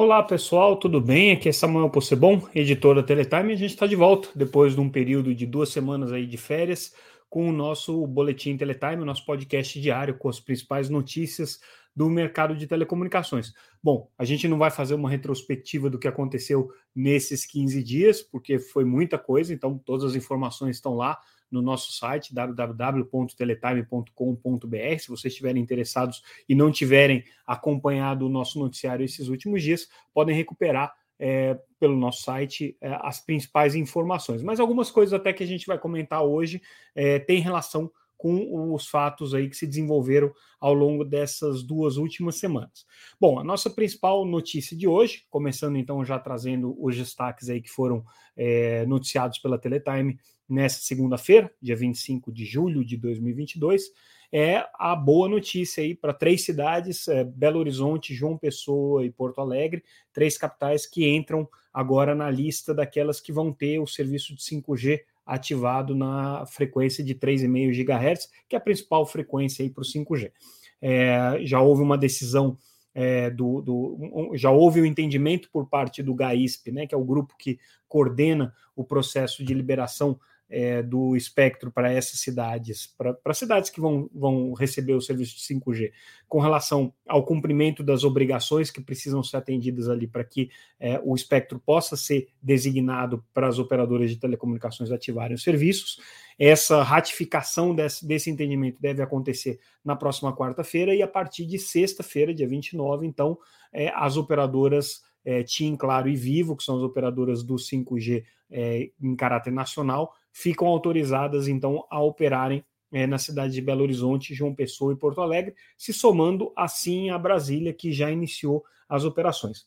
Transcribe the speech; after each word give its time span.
Olá 0.00 0.22
pessoal, 0.22 0.76
tudo 0.76 1.00
bem? 1.00 1.32
Aqui 1.32 1.48
é 1.48 1.52
Samuel 1.52 1.90
Possebon, 1.90 2.48
editor 2.54 2.94
da 2.94 3.02
Teletime, 3.02 3.52
a 3.52 3.56
gente 3.56 3.70
está 3.70 3.84
de 3.84 3.96
volta 3.96 4.28
depois 4.32 4.76
de 4.76 4.80
um 4.80 4.88
período 4.88 5.34
de 5.34 5.44
duas 5.44 5.70
semanas 5.70 6.12
aí 6.12 6.24
de 6.24 6.36
férias 6.36 6.94
com 7.28 7.48
o 7.48 7.52
nosso 7.52 8.06
Boletim 8.06 8.56
Teletime, 8.56 9.02
o 9.02 9.04
nosso 9.04 9.24
podcast 9.24 9.80
diário 9.80 10.16
com 10.16 10.28
as 10.28 10.38
principais 10.38 10.88
notícias 10.88 11.58
do 11.98 12.08
mercado 12.08 12.54
de 12.54 12.64
telecomunicações. 12.64 13.52
Bom, 13.82 14.08
a 14.16 14.24
gente 14.24 14.46
não 14.46 14.56
vai 14.56 14.70
fazer 14.70 14.94
uma 14.94 15.10
retrospectiva 15.10 15.90
do 15.90 15.98
que 15.98 16.06
aconteceu 16.06 16.70
nesses 16.94 17.44
15 17.44 17.82
dias, 17.82 18.22
porque 18.22 18.60
foi 18.60 18.84
muita 18.84 19.18
coisa, 19.18 19.52
então 19.52 19.76
todas 19.76 20.04
as 20.04 20.14
informações 20.14 20.76
estão 20.76 20.94
lá 20.94 21.18
no 21.50 21.60
nosso 21.60 21.92
site 21.92 22.32
www.teletime.com.br. 22.32 24.98
Se 25.00 25.08
vocês 25.08 25.32
estiverem 25.32 25.60
interessados 25.60 26.22
e 26.48 26.54
não 26.54 26.70
tiverem 26.70 27.24
acompanhado 27.44 28.26
o 28.26 28.28
nosso 28.28 28.60
noticiário 28.60 29.04
esses 29.04 29.26
últimos 29.26 29.60
dias, 29.60 29.88
podem 30.14 30.36
recuperar 30.36 30.94
é, 31.18 31.58
pelo 31.80 31.96
nosso 31.96 32.22
site 32.22 32.76
é, 32.80 32.96
as 33.02 33.20
principais 33.20 33.74
informações. 33.74 34.40
Mas 34.40 34.60
algumas 34.60 34.88
coisas 34.88 35.12
até 35.12 35.32
que 35.32 35.42
a 35.42 35.48
gente 35.48 35.66
vai 35.66 35.80
comentar 35.80 36.22
hoje 36.22 36.62
é, 36.94 37.18
tem 37.18 37.40
relação 37.40 37.90
com 38.18 38.74
os 38.74 38.88
fatos 38.88 39.32
aí 39.32 39.48
que 39.48 39.56
se 39.56 39.66
desenvolveram 39.66 40.34
ao 40.60 40.74
longo 40.74 41.04
dessas 41.04 41.62
duas 41.62 41.96
últimas 41.96 42.34
semanas. 42.34 42.84
Bom, 43.18 43.38
a 43.38 43.44
nossa 43.44 43.70
principal 43.70 44.26
notícia 44.26 44.76
de 44.76 44.88
hoje, 44.88 45.24
começando 45.30 45.76
então 45.76 46.04
já 46.04 46.18
trazendo 46.18 46.76
os 46.84 46.96
destaques 46.96 47.48
aí 47.48 47.62
que 47.62 47.70
foram 47.70 48.04
é, 48.36 48.84
noticiados 48.86 49.38
pela 49.38 49.56
Teletime 49.56 50.18
nessa 50.48 50.80
segunda-feira, 50.80 51.50
dia 51.62 51.76
25 51.76 52.32
de 52.32 52.44
julho 52.44 52.84
de 52.84 52.96
2022, 52.96 53.84
é 54.32 54.66
a 54.74 54.94
boa 54.94 55.28
notícia 55.28 55.82
aí 55.82 55.94
para 55.94 56.12
três 56.12 56.44
cidades, 56.44 57.08
é, 57.08 57.24
Belo 57.24 57.60
Horizonte, 57.60 58.14
João 58.14 58.36
Pessoa 58.36 59.04
e 59.04 59.10
Porto 59.10 59.40
Alegre, 59.40 59.82
três 60.12 60.36
capitais 60.36 60.86
que 60.86 61.08
entram 61.08 61.48
agora 61.72 62.14
na 62.14 62.30
lista 62.30 62.74
daquelas 62.74 63.20
que 63.20 63.32
vão 63.32 63.52
ter 63.52 63.78
o 63.78 63.86
serviço 63.86 64.34
de 64.34 64.42
5G 64.42 65.00
ativado 65.28 65.94
na 65.94 66.46
frequência 66.46 67.04
de 67.04 67.14
3,5 67.14 67.84
GHz, 67.84 68.30
que 68.48 68.56
é 68.56 68.58
a 68.58 68.62
principal 68.62 69.04
frequência 69.04 69.68
para 69.70 69.82
o 69.82 69.84
5G. 69.84 70.32
É, 70.80 71.40
já 71.42 71.60
houve 71.60 71.82
uma 71.82 71.98
decisão 71.98 72.56
é, 72.94 73.28
do, 73.28 73.60
do 73.60 74.32
já 74.34 74.50
houve 74.50 74.80
o 74.80 74.84
um 74.84 74.86
entendimento 74.86 75.50
por 75.52 75.68
parte 75.68 76.02
do 76.02 76.14
GAISP, 76.14 76.72
né, 76.72 76.86
que 76.86 76.94
é 76.94 76.98
o 76.98 77.04
grupo 77.04 77.34
que 77.38 77.58
coordena 77.86 78.54
o 78.74 78.82
processo 78.82 79.44
de 79.44 79.52
liberação 79.52 80.18
é, 80.50 80.82
do 80.82 81.14
espectro 81.14 81.70
para 81.70 81.92
essas 81.92 82.20
cidades, 82.20 82.86
para 82.96 83.34
cidades 83.34 83.68
que 83.70 83.80
vão, 83.80 84.08
vão 84.14 84.52
receber 84.54 84.94
o 84.94 85.00
serviço 85.00 85.36
de 85.36 85.42
5G, 85.42 85.92
com 86.26 86.40
relação 86.40 86.92
ao 87.06 87.24
cumprimento 87.24 87.82
das 87.82 88.02
obrigações 88.02 88.70
que 88.70 88.80
precisam 88.80 89.22
ser 89.22 89.36
atendidas 89.36 89.88
ali 89.88 90.06
para 90.06 90.24
que 90.24 90.50
é, 90.80 91.00
o 91.04 91.14
espectro 91.14 91.58
possa 91.58 91.96
ser 91.96 92.28
designado 92.42 93.24
para 93.34 93.48
as 93.48 93.58
operadoras 93.58 94.10
de 94.10 94.16
telecomunicações 94.16 94.90
ativarem 94.90 95.34
os 95.34 95.42
serviços. 95.42 96.00
Essa 96.38 96.82
ratificação 96.82 97.74
desse, 97.74 98.06
desse 98.06 98.30
entendimento 98.30 98.80
deve 98.80 99.02
acontecer 99.02 99.58
na 99.84 99.96
próxima 99.96 100.34
quarta-feira 100.34 100.94
e 100.94 101.02
a 101.02 101.08
partir 101.08 101.44
de 101.44 101.58
sexta-feira, 101.58 102.32
dia 102.32 102.48
29, 102.48 103.06
então, 103.06 103.38
é, 103.72 103.88
as 103.94 104.16
operadoras 104.16 105.02
é, 105.24 105.42
TIM, 105.42 105.76
Claro 105.76 106.08
e 106.08 106.16
Vivo, 106.16 106.56
que 106.56 106.62
são 106.62 106.76
as 106.76 106.82
operadoras 106.82 107.42
do 107.42 107.56
5G 107.56 108.24
é, 108.50 108.90
em 109.00 109.14
caráter 109.14 109.52
nacional, 109.52 110.14
ficam 110.38 110.68
autorizadas 110.68 111.48
então 111.48 111.84
a 111.90 112.00
operarem 112.00 112.64
é, 112.92 113.08
na 113.08 113.18
cidade 113.18 113.52
de 113.52 113.60
Belo 113.60 113.82
Horizonte, 113.82 114.34
João 114.34 114.54
Pessoa 114.54 114.92
e 114.92 114.96
Porto 114.96 115.20
Alegre, 115.20 115.52
se 115.76 115.92
somando 115.92 116.52
assim 116.56 117.10
a 117.10 117.18
Brasília, 117.18 117.72
que 117.72 117.90
já 117.90 118.08
iniciou 118.08 118.64
as 118.88 119.04
operações. 119.04 119.66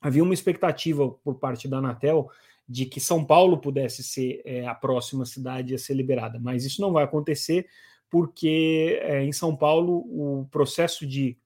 Havia 0.00 0.24
uma 0.24 0.34
expectativa 0.34 1.08
por 1.08 1.36
parte 1.36 1.68
da 1.68 1.78
Anatel 1.78 2.28
de 2.68 2.84
que 2.84 2.98
São 2.98 3.24
Paulo 3.24 3.58
pudesse 3.58 4.02
ser 4.02 4.42
é, 4.44 4.66
a 4.66 4.74
próxima 4.74 5.24
cidade 5.24 5.72
a 5.72 5.78
ser 5.78 5.94
liberada, 5.94 6.36
mas 6.40 6.64
isso 6.64 6.80
não 6.80 6.92
vai 6.92 7.04
acontecer 7.04 7.68
porque 8.10 8.98
é, 9.02 9.22
em 9.22 9.32
São 9.32 9.56
Paulo 9.56 9.98
o 10.08 10.48
processo 10.50 11.06
de 11.06 11.38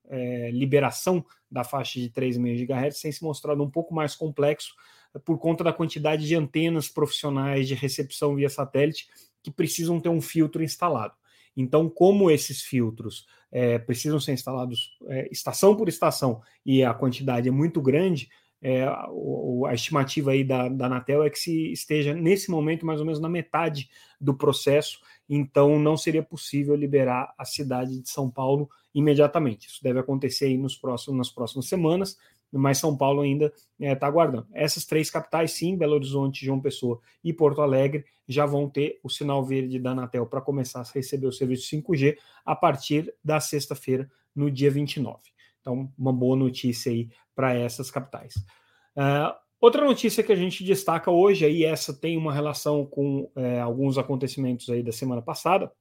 liberação 0.52 1.24
da 1.50 1.64
faixa 1.64 1.98
de 2.00 2.08
3,5 2.10 2.64
GHz 2.64 3.00
tem 3.00 3.10
se 3.10 3.22
mostrado 3.24 3.62
um 3.62 3.68
pouco 3.68 3.92
mais 3.92 4.14
complexo 4.14 4.72
por 5.24 5.38
conta 5.38 5.64
da 5.64 5.72
quantidade 5.72 6.26
de 6.26 6.34
antenas 6.34 6.88
profissionais 6.88 7.66
de 7.68 7.74
recepção 7.74 8.34
via 8.34 8.48
satélite 8.48 9.08
que 9.42 9.50
precisam 9.50 10.00
ter 10.00 10.08
um 10.08 10.20
filtro 10.20 10.62
instalado. 10.62 11.14
Então, 11.56 11.88
como 11.88 12.30
esses 12.30 12.62
filtros 12.62 13.26
é, 13.50 13.78
precisam 13.78 14.20
ser 14.20 14.32
instalados 14.32 14.90
é, 15.08 15.28
estação 15.30 15.74
por 15.74 15.88
estação 15.88 16.42
e 16.64 16.84
a 16.84 16.92
quantidade 16.92 17.48
é 17.48 17.52
muito 17.52 17.80
grande, 17.80 18.28
é, 18.60 18.84
a, 18.84 19.06
a, 19.68 19.74
estimativa 19.74 20.32
aí 20.32 20.42
da, 20.42 20.68
da 20.68 20.86
Anatel 20.86 21.22
é 21.22 21.30
que 21.30 21.38
se 21.38 21.72
esteja 21.72 22.14
nesse 22.14 22.50
momento 22.50 22.84
mais 22.84 23.00
ou 23.00 23.06
menos 23.06 23.20
na 23.20 23.28
metade 23.28 23.88
do 24.20 24.34
processo, 24.34 24.98
então 25.28 25.78
não 25.78 25.96
seria 25.96 26.22
possível 26.22 26.74
liberar 26.74 27.32
a 27.38 27.44
cidade 27.44 28.00
de 28.00 28.08
São 28.08 28.30
Paulo 28.30 28.68
imediatamente. 28.94 29.68
Isso 29.68 29.82
deve 29.82 29.98
acontecer 29.98 30.46
aí 30.46 30.58
nos 30.58 30.76
próximos, 30.76 31.18
nas 31.18 31.30
próximas 31.30 31.66
semanas 31.66 32.18
mas 32.52 32.78
São 32.78 32.96
Paulo 32.96 33.22
ainda 33.22 33.46
está 33.46 33.64
é, 33.80 33.94
tá 33.94 34.06
aguardando. 34.06 34.46
Essas 34.52 34.84
três 34.84 35.10
capitais, 35.10 35.52
sim, 35.52 35.76
Belo 35.76 35.94
Horizonte, 35.94 36.44
João 36.44 36.60
Pessoa 36.60 37.00
e 37.22 37.32
Porto 37.32 37.60
Alegre, 37.60 38.04
já 38.26 38.46
vão 38.46 38.68
ter 38.68 38.98
o 39.02 39.08
sinal 39.08 39.44
verde 39.44 39.78
da 39.78 39.90
Anatel 39.90 40.26
para 40.26 40.40
começar 40.40 40.80
a 40.80 40.92
receber 40.94 41.26
o 41.26 41.32
serviço 41.32 41.68
5G 41.74 42.16
a 42.44 42.56
partir 42.56 43.12
da 43.22 43.40
sexta-feira, 43.40 44.10
no 44.34 44.50
dia 44.50 44.70
29. 44.70 45.18
Então, 45.60 45.90
uma 45.98 46.12
boa 46.12 46.36
notícia 46.36 46.92
aí 46.92 47.08
para 47.34 47.54
essas 47.54 47.90
capitais. 47.90 48.34
Uh, 48.96 49.34
outra 49.60 49.84
notícia 49.84 50.22
que 50.22 50.32
a 50.32 50.36
gente 50.36 50.62
destaca 50.62 51.10
hoje, 51.10 51.44
aí 51.44 51.64
essa 51.64 51.92
tem 51.92 52.16
uma 52.16 52.32
relação 52.32 52.84
com 52.84 53.30
é, 53.34 53.60
alguns 53.60 53.98
acontecimentos 53.98 54.68
aí 54.68 54.82
da 54.82 54.92
semana 54.92 55.22
passada, 55.22 55.72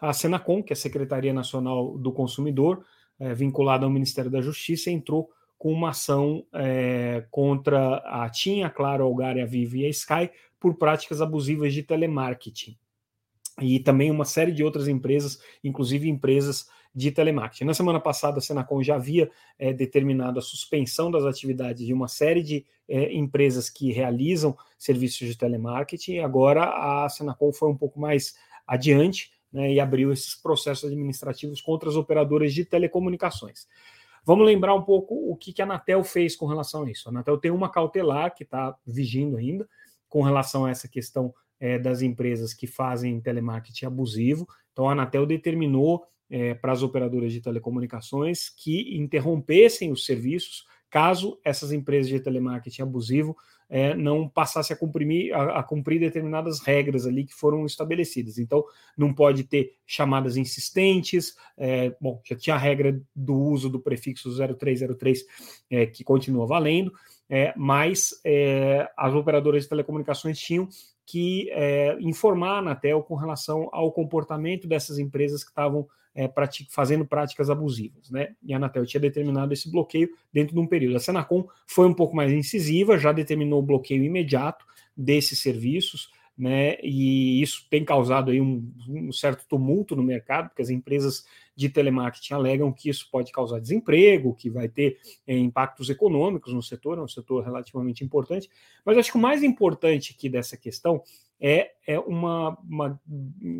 a 0.00 0.12
Senacom, 0.12 0.62
que 0.62 0.72
é 0.72 0.74
a 0.74 0.76
Secretaria 0.76 1.32
Nacional 1.32 1.98
do 1.98 2.10
Consumidor, 2.10 2.84
é, 3.18 3.34
vinculada 3.34 3.84
ao 3.84 3.90
Ministério 3.90 4.30
da 4.30 4.40
Justiça, 4.40 4.90
entrou 4.90 5.30
com 5.60 5.70
uma 5.70 5.90
ação 5.90 6.42
é, 6.54 7.22
contra 7.30 7.96
a 7.96 8.30
TIM, 8.30 8.62
a 8.62 8.70
Claro, 8.70 9.04
a 9.04 9.06
Algar, 9.06 9.38
a 9.38 9.44
Vivo 9.44 9.76
e 9.76 9.84
a 9.84 9.90
Sky 9.90 10.30
por 10.58 10.76
práticas 10.76 11.20
abusivas 11.20 11.74
de 11.74 11.82
telemarketing. 11.82 12.78
E 13.60 13.78
também 13.78 14.10
uma 14.10 14.24
série 14.24 14.52
de 14.52 14.64
outras 14.64 14.88
empresas, 14.88 15.38
inclusive 15.62 16.08
empresas 16.08 16.66
de 16.94 17.12
telemarketing. 17.12 17.64
Na 17.64 17.74
semana 17.74 18.00
passada, 18.00 18.38
a 18.38 18.40
Senacom 18.40 18.82
já 18.82 18.94
havia 18.94 19.30
é, 19.58 19.70
determinado 19.70 20.38
a 20.38 20.42
suspensão 20.42 21.10
das 21.10 21.26
atividades 21.26 21.84
de 21.84 21.92
uma 21.92 22.08
série 22.08 22.42
de 22.42 22.64
é, 22.88 23.12
empresas 23.12 23.68
que 23.68 23.92
realizam 23.92 24.56
serviços 24.78 25.28
de 25.28 25.36
telemarketing. 25.36 26.20
Agora, 26.20 27.04
a 27.04 27.06
Senacom 27.10 27.52
foi 27.52 27.68
um 27.68 27.76
pouco 27.76 28.00
mais 28.00 28.34
adiante 28.66 29.30
né, 29.52 29.70
e 29.74 29.78
abriu 29.78 30.10
esses 30.10 30.34
processos 30.34 30.90
administrativos 30.90 31.60
contra 31.60 31.90
as 31.90 31.96
operadoras 31.96 32.54
de 32.54 32.64
telecomunicações. 32.64 33.66
Vamos 34.24 34.46
lembrar 34.46 34.74
um 34.74 34.82
pouco 34.82 35.14
o 35.30 35.36
que, 35.36 35.60
a 35.60 35.64
Anatel 35.64 36.04
fez 36.04 36.36
com 36.36 36.46
relação 36.46 36.84
a 36.84 36.90
isso. 36.90 37.08
A 37.08 37.12
Anatel 37.12 37.38
tem 37.38 37.50
uma 37.50 37.70
cautelar 37.70 38.34
que 38.34 38.44
está 38.44 38.76
vigindo 38.86 39.36
ainda 39.36 39.68
com 40.08 40.22
relação 40.22 40.64
a 40.64 40.70
essa 40.70 40.88
questão 40.88 41.34
é, 41.58 41.78
das 41.78 42.02
empresas 42.02 42.54
que 42.54 42.66
fazem 42.66 43.20
telemarketing 43.20 43.86
abusivo. 43.86 44.48
Então, 44.72 44.88
a 44.88 44.92
Anatel 44.92 45.26
determinou 45.26 46.04
é, 46.28 46.54
para 46.54 46.72
as 46.72 46.82
operadoras 46.82 47.32
de 47.32 47.40
telecomunicações 47.40 48.48
que 48.48 48.96
interrompessem 48.96 49.90
os 49.90 50.04
serviços 50.04 50.64
caso 50.88 51.38
essas 51.44 51.70
empresas 51.70 52.10
de 52.10 52.20
telemarketing 52.20 52.82
abusivo 52.82 53.36
é, 53.70 53.94
não 53.94 54.28
passasse 54.28 54.72
a 54.72 54.76
cumprir, 54.76 55.32
a, 55.32 55.60
a, 55.60 55.62
cumprir 55.62 56.00
determinadas 56.00 56.58
regras 56.60 57.06
ali 57.06 57.24
que 57.24 57.32
foram 57.32 57.64
estabelecidas. 57.64 58.36
Então, 58.36 58.64
não 58.98 59.14
pode 59.14 59.44
ter 59.44 59.76
chamadas 59.86 60.36
insistentes. 60.36 61.36
É, 61.56 61.94
bom, 62.00 62.20
já 62.24 62.36
tinha 62.36 62.56
a 62.56 62.58
regra 62.58 63.00
do 63.14 63.34
uso 63.34 63.70
do 63.70 63.78
prefixo 63.78 64.28
0303 64.36 65.24
é, 65.70 65.86
que 65.86 66.02
continua 66.02 66.46
valendo, 66.46 66.92
é, 67.28 67.54
mas 67.56 68.20
é, 68.26 68.90
as 68.96 69.14
operadoras 69.14 69.62
de 69.62 69.68
telecomunicações 69.68 70.36
tinham 70.38 70.68
que 71.06 71.48
é, 71.50 71.96
informar 72.00 72.56
a 72.56 72.58
Anatel 72.58 73.02
com 73.02 73.14
relação 73.14 73.68
ao 73.72 73.92
comportamento 73.92 74.68
dessas 74.68 74.98
empresas 74.98 75.42
que 75.42 75.50
estavam 75.50 75.88
é, 76.14 76.30
fazendo 76.68 77.06
práticas 77.06 77.50
abusivas, 77.50 78.10
né? 78.10 78.34
E 78.42 78.52
a 78.52 78.56
Anatel 78.56 78.84
tinha 78.84 79.00
determinado 79.00 79.52
esse 79.52 79.70
bloqueio 79.70 80.08
dentro 80.32 80.54
de 80.54 80.60
um 80.60 80.66
período. 80.66 80.96
A 80.96 81.00
Senacom 81.00 81.46
foi 81.66 81.86
um 81.86 81.94
pouco 81.94 82.14
mais 82.14 82.32
incisiva, 82.32 82.98
já 82.98 83.12
determinou 83.12 83.60
o 83.60 83.66
bloqueio 83.66 84.02
imediato 84.02 84.64
desses 84.96 85.38
serviços, 85.40 86.10
né? 86.36 86.78
E 86.82 87.42
isso 87.42 87.66
tem 87.68 87.84
causado 87.84 88.30
aí 88.30 88.40
um, 88.40 88.72
um 88.88 89.12
certo 89.12 89.46
tumulto 89.46 89.94
no 89.94 90.02
mercado, 90.02 90.48
porque 90.48 90.62
as 90.62 90.70
empresas 90.70 91.24
de 91.54 91.68
telemarketing 91.68 92.32
alegam 92.32 92.72
que 92.72 92.88
isso 92.88 93.08
pode 93.10 93.30
causar 93.30 93.60
desemprego, 93.60 94.34
que 94.34 94.48
vai 94.48 94.66
ter 94.66 94.98
é, 95.26 95.36
impactos 95.36 95.90
econômicos 95.90 96.54
no 96.54 96.62
setor, 96.62 96.96
é 96.96 97.02
um 97.02 97.08
setor 97.08 97.44
relativamente 97.44 98.02
importante. 98.02 98.48
Mas 98.84 98.96
acho 98.96 99.12
que 99.12 99.18
o 99.18 99.20
mais 99.20 99.42
importante 99.42 100.14
aqui 100.16 100.30
dessa 100.30 100.56
questão 100.56 101.02
é, 101.38 101.72
é 101.86 101.98
uma, 101.98 102.58
uma 102.64 103.00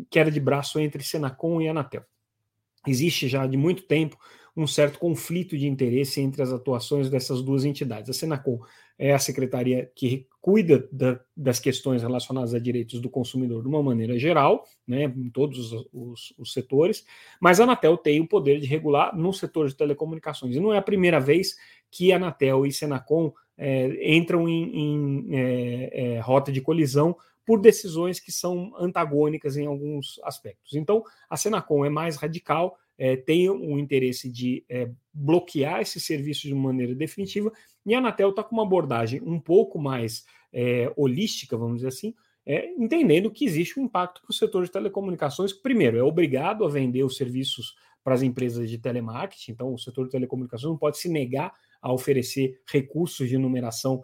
queda 0.09 0.31
de 0.31 0.39
braço 0.39 0.79
entre 0.79 1.03
Senacom 1.03 1.61
e 1.61 1.67
Anatel. 1.67 2.03
Existe 2.87 3.27
já 3.27 3.45
de 3.45 3.57
muito 3.57 3.83
tempo 3.83 4.17
um 4.55 4.67
certo 4.67 4.99
conflito 4.99 5.57
de 5.57 5.67
interesse 5.67 6.19
entre 6.19 6.41
as 6.41 6.51
atuações 6.51 7.09
dessas 7.09 7.41
duas 7.41 7.63
entidades. 7.63 8.09
A 8.09 8.13
Senacom 8.13 8.59
é 8.99 9.13
a 9.13 9.19
secretaria 9.19 9.89
que 9.95 10.27
cuida 10.41 10.87
da, 10.91 11.19
das 11.35 11.59
questões 11.59 12.01
relacionadas 12.01 12.53
a 12.53 12.59
direitos 12.59 12.99
do 12.99 13.09
consumidor 13.09 13.61
de 13.61 13.67
uma 13.67 13.81
maneira 13.81 14.17
geral, 14.19 14.65
né, 14.85 15.05
em 15.05 15.29
todos 15.29 15.71
os, 15.93 16.33
os, 16.37 16.53
setores, 16.53 17.05
mas 17.39 17.59
a 17.59 17.63
Anatel 17.63 17.97
tem 17.97 18.19
o 18.19 18.27
poder 18.27 18.59
de 18.59 18.67
regular 18.67 19.15
no 19.15 19.31
setor 19.31 19.67
de 19.67 19.75
telecomunicações. 19.75 20.55
E 20.55 20.59
não 20.59 20.73
é 20.73 20.77
a 20.77 20.83
primeira 20.83 21.19
vez 21.19 21.55
que 21.89 22.11
a 22.11 22.17
Anatel 22.17 22.65
e 22.65 22.71
Senacom 22.71 23.31
é, 23.57 24.15
entram 24.15 24.49
em, 24.49 24.75
em 24.75 25.35
é, 25.35 26.15
é, 26.15 26.19
rota 26.19 26.51
de 26.51 26.61
colisão 26.61 27.15
por 27.51 27.59
decisões 27.59 28.17
que 28.17 28.31
são 28.31 28.71
antagônicas 28.77 29.57
em 29.57 29.65
alguns 29.65 30.21
aspectos. 30.23 30.73
Então, 30.73 31.03
a 31.29 31.35
Senacom 31.35 31.83
é 31.83 31.89
mais 31.89 32.15
radical, 32.15 32.77
é, 32.97 33.17
tem 33.17 33.49
o 33.49 33.77
interesse 33.77 34.31
de 34.31 34.63
é, 34.69 34.89
bloquear 35.13 35.81
esse 35.81 35.99
serviço 35.99 36.47
de 36.47 36.55
maneira 36.55 36.95
definitiva, 36.95 37.51
e 37.85 37.93
a 37.93 37.97
Anatel 37.97 38.29
está 38.29 38.41
com 38.41 38.55
uma 38.55 38.63
abordagem 38.63 39.21
um 39.21 39.37
pouco 39.37 39.77
mais 39.77 40.23
é, 40.53 40.93
holística, 40.95 41.57
vamos 41.57 41.79
dizer 41.79 41.89
assim, 41.89 42.13
é, 42.45 42.69
entendendo 42.77 43.29
que 43.29 43.43
existe 43.43 43.77
um 43.77 43.83
impacto 43.83 44.21
para 44.21 44.31
o 44.31 44.33
setor 44.33 44.63
de 44.63 44.71
telecomunicações. 44.71 45.51
Primeiro, 45.51 45.97
é 45.97 46.03
obrigado 46.03 46.63
a 46.63 46.69
vender 46.69 47.03
os 47.03 47.17
serviços 47.17 47.75
para 48.01 48.13
as 48.13 48.21
empresas 48.21 48.69
de 48.69 48.77
telemarketing, 48.77 49.51
então 49.51 49.73
o 49.73 49.77
setor 49.77 50.05
de 50.05 50.11
telecomunicações 50.11 50.71
não 50.71 50.77
pode 50.77 50.97
se 50.97 51.09
negar 51.09 51.53
a 51.81 51.91
oferecer 51.91 52.61
recursos 52.65 53.27
de 53.27 53.37
numeração 53.37 54.01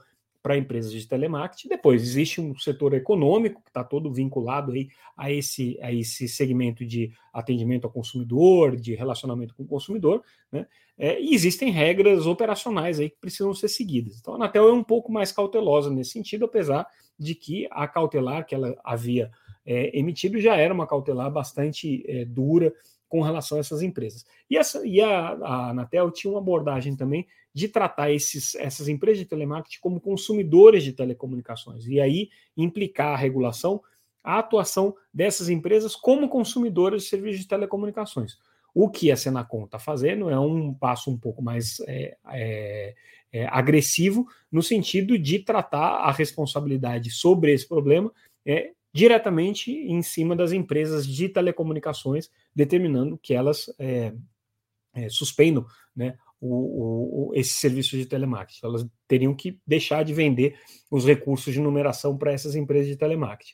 para 0.48 0.58
empresas 0.58 0.94
de 0.94 1.06
telemarketing. 1.06 1.68
Depois, 1.68 2.02
existe 2.02 2.40
um 2.40 2.58
setor 2.58 2.94
econômico 2.94 3.62
que 3.62 3.70
está 3.70 3.84
todo 3.84 4.14
vinculado 4.14 4.72
aí 4.72 4.88
a 5.18 5.30
esse, 5.30 5.78
a 5.82 5.92
esse 5.92 6.26
segmento 6.26 6.86
de 6.86 7.12
atendimento 7.34 7.84
ao 7.84 7.92
consumidor, 7.92 8.78
de 8.78 8.96
relacionamento 8.96 9.54
com 9.54 9.64
o 9.64 9.68
consumidor, 9.68 10.24
né? 10.50 10.66
É, 10.98 11.22
e 11.22 11.36
existem 11.36 11.70
regras 11.70 12.26
operacionais 12.26 12.98
aí 12.98 13.10
que 13.10 13.18
precisam 13.20 13.54
ser 13.54 13.68
seguidas. 13.68 14.20
Então, 14.22 14.36
a 14.36 14.38
Anatel 14.38 14.70
é 14.70 14.72
um 14.72 14.86
pouco 14.86 15.12
mais 15.12 15.34
cautelosa 15.34 15.90
nesse 15.90 16.12
sentido, 16.12 16.46
apesar 16.46 16.88
de 17.20 17.36
que 17.36 17.68
a 17.70 17.86
cautelar 17.86 18.46
que 18.46 18.56
ela 18.56 18.74
havia 18.86 19.30
é, 19.66 20.00
emitido 20.00 20.40
já 20.40 20.56
era 20.56 20.74
uma 20.74 20.88
cautelar 20.88 21.30
bastante 21.30 22.06
é, 22.08 22.24
dura 22.24 22.74
com 23.10 23.22
relação 23.22 23.58
a 23.58 23.60
essas 23.60 23.82
empresas. 23.82 24.26
E, 24.50 24.56
essa, 24.56 24.88
e 24.88 25.02
a, 25.02 25.34
a 25.34 25.70
Anatel 25.72 26.10
tinha 26.10 26.32
uma 26.32 26.40
abordagem 26.40 26.96
também 26.96 27.28
de 27.58 27.68
tratar 27.68 28.12
esses, 28.12 28.54
essas 28.54 28.88
empresas 28.88 29.18
de 29.18 29.26
telemarketing 29.26 29.80
como 29.82 30.00
consumidores 30.00 30.84
de 30.84 30.94
telecomunicações, 30.94 31.88
e 31.88 32.00
aí 32.00 32.30
implicar 32.56 33.16
a 33.16 33.18
regulação, 33.18 33.82
a 34.24 34.38
atuação 34.38 34.96
dessas 35.12 35.50
empresas 35.50 35.96
como 35.96 36.30
consumidoras 36.30 37.02
de 37.02 37.10
serviços 37.10 37.42
de 37.42 37.48
telecomunicações. 37.48 38.38
O 38.76 38.92
que 38.92 39.12
a 39.12 39.18
Senacom 39.18 39.66
está 39.66 39.80
fazendo 39.80 40.30
é 40.30 40.40
um 40.40 40.72
passo 40.72 41.10
um 41.10 41.18
pouco 41.18 41.42
mais 41.42 41.80
é, 41.88 42.16
é, 42.32 42.96
é, 43.32 43.48
agressivo, 43.48 44.28
no 44.52 44.62
sentido 44.62 45.18
de 45.18 45.40
tratar 45.40 46.02
a 46.02 46.12
responsabilidade 46.12 47.10
sobre 47.10 47.54
esse 47.54 47.68
problema 47.68 48.12
é, 48.46 48.70
diretamente 48.94 49.72
em 49.72 50.04
cima 50.04 50.36
das 50.36 50.52
empresas 50.52 51.08
de 51.08 51.28
telecomunicações, 51.28 52.30
determinando 52.54 53.18
que 53.18 53.34
elas 53.34 53.66
é, 53.80 54.14
é, 54.94 55.10
suspendam 55.10 55.66
né, 55.96 56.16
o, 56.40 57.30
o, 57.30 57.36
esse 57.36 57.54
serviço 57.54 57.98
de 57.98 58.06
telemarketing. 58.06 58.66
Elas 58.66 58.88
teriam 59.08 59.34
que 59.34 59.60
deixar 59.66 60.04
de 60.04 60.14
vender 60.14 60.56
os 60.90 61.06
recursos 61.06 61.54
de 61.54 61.60
numeração 61.60 62.18
para 62.18 62.32
essas 62.32 62.56
empresas 62.56 62.88
de 62.88 62.96
telemarketing. 62.96 63.54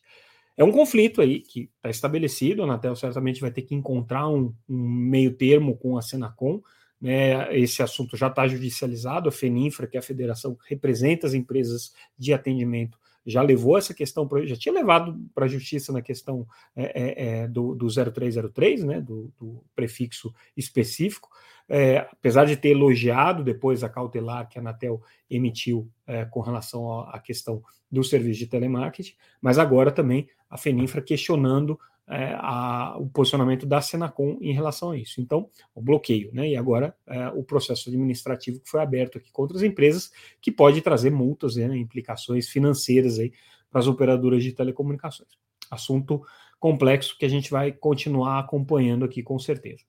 É 0.56 0.64
um 0.64 0.72
conflito 0.72 1.22
aí 1.22 1.40
que 1.40 1.70
está 1.78 1.90
estabelecido, 1.90 2.62
a 2.62 2.66
Anatel 2.66 2.96
certamente 2.96 3.42
vai 3.42 3.52
ter 3.52 3.64
que 3.64 3.74
encontrar 3.74 4.28
um, 4.28 4.54
um 4.70 4.78
meio 4.78 5.34
termo 5.36 5.76
com 5.76 5.98
a 5.98 6.02
Senacom, 6.02 6.62
né, 7.02 7.54
esse 7.58 7.84
assunto 7.84 8.16
já 8.16 8.28
está 8.28 8.48
judicializado, 8.48 9.28
a 9.28 9.32
FENINFRA, 9.32 9.88
que 9.88 9.98
é 9.98 10.00
a 10.00 10.04
federação 10.04 10.56
que 10.56 10.70
representa 10.70 11.28
as 11.28 11.34
empresas 11.34 11.92
de 12.18 12.34
atendimento, 12.34 12.98
já 13.26 13.42
levou 13.42 13.78
essa 13.78 13.94
questão, 13.94 14.28
já 14.44 14.56
tinha 14.56 14.74
levado 14.74 15.18
para 15.34 15.46
a 15.46 15.48
justiça 15.48 15.92
na 15.94 16.02
questão 16.02 16.48
é, 16.76 16.84
é, 16.84 17.42
é 17.44 17.48
do, 17.48 17.74
do 17.74 17.88
0303, 17.88 18.84
né, 18.84 19.02
do, 19.02 19.32
do 19.40 19.64
prefixo 19.76 20.34
específico, 20.56 21.30
é, 21.70 22.00
apesar 22.12 22.46
de 22.46 22.58
ter 22.58 22.70
elogiado 22.70 23.44
depois 23.44 23.84
a 23.84 23.90
cautelar 23.90 24.48
que 24.50 24.58
a 24.58 24.62
Anatel 24.62 25.02
emitiu 25.30 25.90
é, 26.06 26.26
com 26.26 26.42
relação 26.42 27.02
à 27.02 27.20
questão 27.20 27.64
do 27.90 28.04
serviço 28.04 28.40
de 28.40 28.48
telemarketing, 28.48 29.16
mas 29.42 29.58
agora 29.58 29.92
também 29.92 30.28
a 30.50 30.58
Feninfra 30.58 31.02
questionando 31.02 31.80
é, 32.08 32.36
a, 32.38 32.96
o 32.98 33.08
posicionamento 33.08 33.66
da 33.66 33.82
Senacom 33.82 34.38
em 34.42 34.54
relação 34.54 34.92
a 34.92 34.98
isso. 34.98 35.22
Então, 35.22 35.50
o 35.74 35.82
bloqueio, 35.82 36.32
né? 36.34 36.50
E 36.50 36.56
agora 36.56 36.96
é, 37.08 37.28
o 37.30 37.44
processo 37.44 37.90
administrativo 37.90 38.60
que 38.60 38.70
foi 38.70 38.82
aberto 38.82 39.18
aqui 39.18 39.32
contra 39.32 39.58
as 39.58 39.64
empresas, 39.64 40.12
que 40.42 40.52
pode 40.52 40.82
trazer 40.82 41.12
multas, 41.12 41.56
né, 41.56 41.76
implicações 41.78 42.50
financeiras 42.50 43.20
aí 43.20 43.32
para 43.70 43.80
as 43.80 43.88
operadoras 43.88 44.44
de 44.44 44.52
telecomunicações. 44.52 45.30
Assunto 45.72 46.22
complexo 46.60 47.18
que 47.18 47.26
a 47.26 47.30
gente 47.30 47.50
vai 47.50 47.72
continuar 47.72 48.40
acompanhando 48.40 49.04
aqui 49.04 49.24
com 49.24 49.40
certeza. 49.40 49.84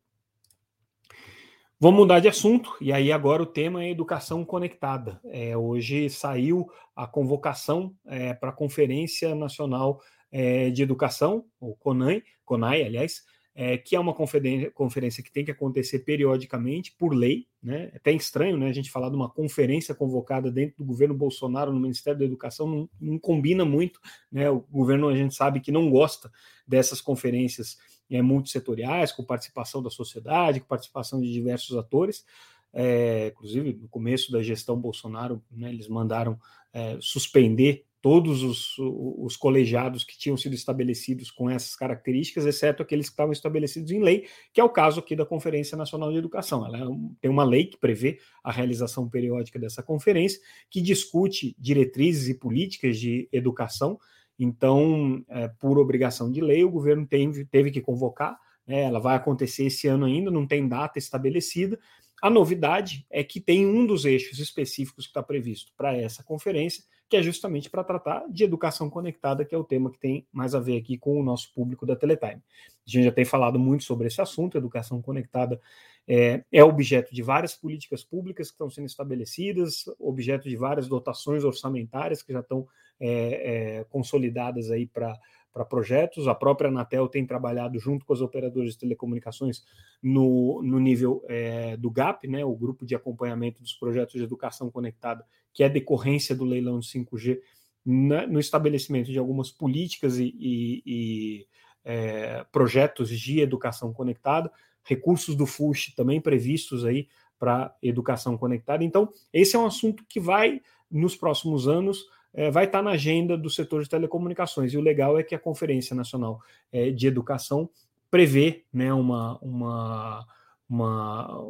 Vamos 1.79 2.01
mudar 2.01 2.21
de 2.21 2.29
assunto, 2.29 2.75
e 2.81 2.93
aí 2.93 3.13
agora 3.13 3.43
o 3.43 3.47
tema 3.47 3.85
é 3.85 3.91
educação 3.91 4.45
conectada. 4.45 5.21
É, 5.27 5.57
hoje 5.57 6.09
saiu 6.09 6.71
a 6.97 7.07
convocação 7.07 7.95
é, 8.07 8.33
para 8.33 8.51
a 8.51 8.55
Conferência 8.55 9.35
Nacional 9.35 10.01
é, 10.35 10.69
de 10.69 10.83
Educação, 10.83 11.45
o 11.61 11.77
CONAI, 11.77 12.25
CONAI 12.45 12.83
aliás, 12.83 13.23
é, 13.55 13.79
que 13.79 13.95
é 13.95 14.01
uma 14.01 14.13
conferência, 14.13 14.69
conferência 14.73 15.23
que 15.23 15.31
tem 15.31 15.45
que 15.45 15.51
acontecer 15.53 16.01
periodicamente 16.01 16.93
por 16.99 17.15
lei, 17.15 17.47
né? 17.63 17.89
É 17.93 17.97
até 17.99 18.11
estranho, 18.11 18.57
né? 18.57 18.69
A 18.69 18.73
gente 18.73 18.91
falar 18.91 19.11
de 19.11 19.15
uma 19.15 19.31
conferência 19.31 19.95
convocada 19.95 20.51
dentro 20.51 20.79
do 20.79 20.85
governo 20.85 21.15
Bolsonaro 21.15 21.73
no 21.73 21.79
Ministério 21.79 22.19
da 22.19 22.25
Educação 22.25 22.67
não, 22.67 22.91
não 23.01 23.17
combina 23.17 23.65
muito, 23.65 24.01
né? 24.31 24.51
O 24.51 24.59
governo 24.63 25.09
a 25.09 25.15
gente 25.15 25.37
sabe 25.37 25.61
que 25.61 25.71
não 25.71 25.89
gosta 25.89 26.29
dessas 26.67 27.01
conferências 27.01 27.79
é, 28.11 28.21
multissetoriais, 28.21 29.13
com 29.13 29.23
participação 29.23 29.81
da 29.81 29.91
sociedade, 29.91 30.59
com 30.59 30.67
participação 30.67 31.21
de 31.21 31.33
diversos 31.33 31.77
atores. 31.77 32.25
É, 32.73 33.29
inclusive, 33.29 33.75
no 33.75 33.89
começo 33.89 34.33
da 34.33 34.43
gestão 34.43 34.77
Bolsonaro, 34.77 35.41
né, 35.49 35.69
eles 35.69 35.87
mandaram 35.87 36.37
é, 36.73 36.99
suspender 37.01 37.87
todos 38.05 38.43
os, 38.43 38.77
os, 38.79 39.35
colegiados 39.35 40.05
que 40.05 40.19
tinham 40.19 40.37
sido 40.37 40.55
estabelecidos 40.55 41.31
com 41.31 41.49
essas 41.49 41.75
características, 41.75 42.45
exceto 42.45 42.83
aqueles 42.83 43.07
que 43.07 43.15
estavam 43.15 43.33
estabelecidos 43.33 43.91
em 43.91 44.03
lei, 44.03 44.29
que 44.53 44.61
é 44.61 44.65
o 44.65 44.69
caso 44.69 45.01
aqui 45.01 45.17
da 45.17 45.25
Conferência 45.25 45.75
Nacional 45.75 46.13
de 46.13 46.19
Educação. 46.19 46.67
Ela 46.67 46.81
é 46.81 46.97
tem 47.19 47.31
uma 47.31 47.45
lei 47.45 47.65
que 47.65 47.79
prevê 47.79 48.19
a 48.43 48.53
realização 48.53 49.09
periódica 49.09 49.59
dessa 49.59 49.83
conferência, 49.83 50.39
que 50.69 50.83
discute 50.83 51.57
diretrizes 51.59 52.29
e 52.29 52.35
políticas 52.35 52.99
de 52.99 53.27
educação 53.33 53.99
então, 54.39 55.25
é, 55.29 55.49
por 55.49 55.79
obrigação 55.79 56.31
de 56.31 56.43
lei, 56.43 56.63
o 56.63 56.71
governo 56.71 57.07
teve, 57.07 57.45
teve 57.45 57.71
que 57.71 57.81
convocar, 57.81 58.39
né, 58.67 58.83
ela 58.83 58.99
vai 58.99 59.17
acontecer 59.17 59.65
esse 59.65 59.87
ano 59.87 60.05
ainda, 60.05 60.31
não 60.31 60.47
tem 60.47 60.69
data 60.69 60.99
estabelecida. 60.99 61.79
A 62.21 62.29
novidade 62.29 63.07
é 63.11 63.23
que 63.23 63.41
tem 63.41 63.67
um 63.67 63.87
dos 63.87 64.05
eixos 64.05 64.39
específicos 64.39 65.07
que 65.07 65.11
está 65.11 65.23
previsto 65.23 65.73
para 65.77 65.97
essa 65.97 66.23
conferência, 66.23 66.83
que 67.15 67.19
é 67.19 67.23
justamente 67.23 67.71
para 67.71 67.85
tratar 67.85 68.25
de 68.29 68.43
educação 68.43 68.91
conectada, 68.91 69.45
que 69.45 69.55
é 69.55 69.59
o 69.59 69.63
tema 69.63 69.89
que 69.89 70.01
tem 70.01 70.27
mais 70.33 70.53
a 70.53 70.59
ver 70.59 70.77
aqui 70.77 70.99
com 70.99 71.21
o 71.21 71.23
nosso 71.23 71.55
público 71.55 71.87
da 71.87 71.95
Teletime. 71.95 72.43
A 72.43 72.91
gente 72.91 73.05
já 73.05 73.13
tem 73.13 73.25
falado 73.25 73.57
muito 73.57 73.85
sobre 73.85 74.09
esse 74.09 74.21
assunto, 74.21 74.59
educação 74.59 75.01
conectada 75.01 75.61
é, 76.09 76.43
é 76.51 76.65
objeto 76.65 77.15
de 77.15 77.23
várias 77.23 77.55
políticas 77.55 78.03
públicas 78.03 78.49
que 78.49 78.55
estão 78.55 78.69
sendo 78.69 78.87
estabelecidas, 78.87 79.85
objeto 79.97 80.49
de 80.49 80.57
várias 80.57 80.89
dotações 80.89 81.45
orçamentárias 81.45 82.21
que 82.21 82.33
já 82.33 82.41
estão 82.41 82.67
é, 82.99 83.79
é, 83.79 83.85
consolidadas 83.85 84.73
aí 84.73 84.85
para 84.85 85.17
para 85.55 85.65
projetos. 85.65 86.27
A 86.27 86.35
própria 86.35 86.69
Anatel 86.69 87.07
tem 87.07 87.25
trabalhado 87.25 87.79
junto 87.79 88.05
com 88.05 88.13
as 88.13 88.21
operadoras 88.21 88.73
de 88.73 88.79
telecomunicações 88.79 89.65
no, 90.03 90.61
no 90.65 90.81
nível 90.81 91.25
é, 91.29 91.77
do 91.77 91.89
GAP, 91.91 92.27
né, 92.27 92.45
o 92.45 92.57
grupo 92.57 92.85
de 92.85 92.97
acompanhamento 92.97 93.63
dos 93.63 93.73
projetos 93.73 94.15
de 94.15 94.25
educação 94.25 94.69
conectada, 94.69 95.25
que 95.53 95.63
é 95.63 95.69
decorrência 95.69 96.35
do 96.35 96.45
leilão 96.45 96.81
de 96.81 96.89
5G, 96.89 97.39
na, 97.87 98.27
no 98.27 98.41
estabelecimento 98.41 99.13
de 99.13 99.19
algumas 99.19 99.53
políticas 99.53 100.19
e, 100.19 100.35
e, 100.39 100.83
e 100.85 101.47
é, 101.85 102.45
projetos 102.51 103.09
de 103.09 103.41
educação 103.41 103.93
conectada, 103.93 104.51
recursos 104.83 105.37
do 105.37 105.47
FUSH 105.47 105.95
também 105.95 106.21
previstos 106.21 106.85
aí 106.85 107.09
para 107.39 107.75
educação 107.83 108.37
conectada. 108.37 108.83
Então, 108.83 109.09
esse 109.33 109.55
é 109.55 109.59
um 109.59 109.67
assunto 109.67 110.05
que 110.09 110.19
vai, 110.19 110.61
nos 110.91 111.15
próximos 111.15 111.69
anos, 111.69 112.05
é, 112.35 112.51
vai 112.51 112.65
estar 112.65 112.83
na 112.83 112.91
agenda 112.91 113.39
do 113.39 113.49
setor 113.49 113.83
de 113.83 113.89
telecomunicações. 113.89 114.73
E 114.73 114.77
o 114.77 114.83
legal 114.83 115.19
é 115.19 115.23
que 115.23 115.35
a 115.35 115.39
Conferência 115.39 115.95
Nacional 115.95 116.41
é, 116.73 116.91
de 116.91 117.07
Educação 117.07 117.71
prevê 118.11 118.65
né, 118.73 118.93
uma, 118.93 119.39
uma, 119.39 120.27
uma, 120.69 121.45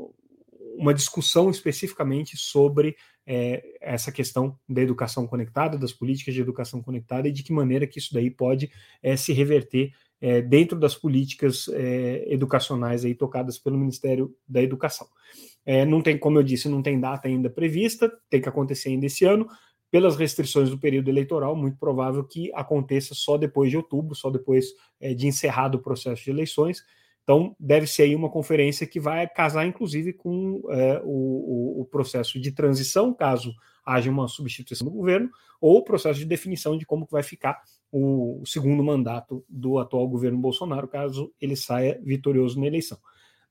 uma 0.76 0.94
discussão 0.94 1.50
especificamente 1.50 2.36
sobre 2.36 2.96
é, 3.26 3.62
essa 3.80 4.12
questão 4.12 4.58
da 4.68 4.82
educação 4.82 5.26
conectada, 5.26 5.78
das 5.78 5.92
políticas 5.92 6.34
de 6.34 6.40
educação 6.40 6.82
conectada 6.82 7.28
e 7.28 7.32
de 7.32 7.42
que 7.42 7.52
maneira 7.52 7.86
que 7.86 7.98
isso 7.98 8.12
daí 8.12 8.30
pode 8.30 8.70
é, 9.02 9.16
se 9.16 9.32
reverter 9.32 9.92
é, 10.20 10.40
dentro 10.40 10.78
das 10.78 10.94
políticas 10.94 11.68
é, 11.68 12.24
educacionais 12.32 13.04
aí 13.04 13.14
tocadas 13.14 13.58
pelo 13.58 13.78
Ministério 13.78 14.34
da 14.48 14.62
Educação. 14.62 15.06
É, 15.66 15.84
não 15.84 16.02
tem, 16.02 16.18
como 16.18 16.38
eu 16.38 16.42
disse, 16.42 16.68
não 16.68 16.82
tem 16.82 17.00
data 17.00 17.28
ainda 17.28 17.48
prevista, 17.48 18.10
tem 18.28 18.40
que 18.40 18.48
acontecer 18.48 18.90
ainda 18.90 19.06
esse 19.06 19.24
ano. 19.24 19.46
Pelas 19.94 20.16
restrições 20.16 20.70
do 20.70 20.76
período 20.76 21.08
eleitoral, 21.08 21.54
muito 21.54 21.78
provável 21.78 22.24
que 22.24 22.50
aconteça 22.52 23.14
só 23.14 23.38
depois 23.38 23.70
de 23.70 23.76
outubro, 23.76 24.12
só 24.12 24.28
depois 24.28 24.72
é, 25.00 25.14
de 25.14 25.28
encerrado 25.28 25.76
o 25.76 25.78
processo 25.80 26.24
de 26.24 26.30
eleições. 26.30 26.82
Então, 27.22 27.54
deve 27.60 27.86
ser 27.86 28.02
aí 28.02 28.16
uma 28.16 28.28
conferência 28.28 28.88
que 28.88 28.98
vai 28.98 29.28
casar, 29.28 29.64
inclusive, 29.64 30.12
com 30.12 30.60
é, 30.68 31.00
o, 31.04 31.82
o, 31.82 31.84
processo 31.84 32.40
de 32.40 32.50
transição, 32.50 33.14
caso 33.14 33.54
haja 33.86 34.10
uma 34.10 34.26
substituição 34.26 34.84
do 34.84 34.92
governo, 34.92 35.30
ou 35.60 35.78
o 35.78 35.84
processo 35.84 36.18
de 36.18 36.26
definição 36.26 36.76
de 36.76 36.84
como 36.84 37.06
vai 37.08 37.22
ficar 37.22 37.62
o, 37.92 38.42
o 38.42 38.46
segundo 38.46 38.82
mandato 38.82 39.44
do 39.48 39.78
atual 39.78 40.08
governo 40.08 40.38
Bolsonaro, 40.38 40.88
caso 40.88 41.32
ele 41.40 41.54
saia 41.54 42.00
vitorioso 42.02 42.58
na 42.58 42.66
eleição. 42.66 42.98